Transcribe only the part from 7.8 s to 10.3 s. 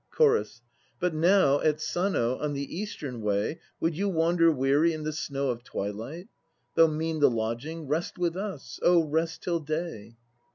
Rest with us, oh rest till day!